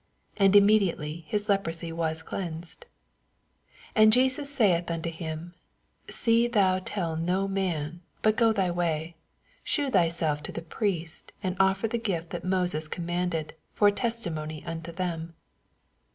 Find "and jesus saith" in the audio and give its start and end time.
4.01-4.89